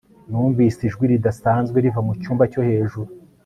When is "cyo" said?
2.51-2.61